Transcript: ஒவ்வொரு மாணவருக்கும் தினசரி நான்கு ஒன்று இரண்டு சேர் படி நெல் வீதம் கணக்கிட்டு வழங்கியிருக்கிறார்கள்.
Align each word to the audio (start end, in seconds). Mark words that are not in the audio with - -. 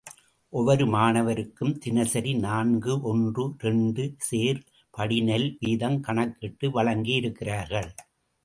ஒவ்வொரு 0.53 0.85
மாணவருக்கும் 0.85 1.73
தினசரி 1.77 2.31
நான்கு 2.45 2.93
ஒன்று 3.01 3.45
இரண்டு 3.59 4.05
சேர் 4.29 4.61
படி 4.93 5.19
நெல் 5.21 5.49
வீதம் 5.59 5.99
கணக்கிட்டு 5.99 6.69
வழங்கியிருக்கிறார்கள். 6.79 7.91